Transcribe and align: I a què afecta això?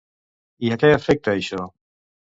I 0.69 0.71
a 0.75 0.77
què 0.85 0.91
afecta 0.95 1.37
això? 1.41 1.63